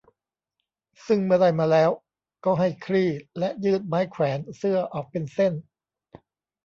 [1.07, 1.89] ซึ่งเมื่อได้มาแล้ว
[2.45, 3.09] ก็ให้คลี่
[3.39, 5.53] และยืดไม้แขวนเสื้อออกเป็นเส้น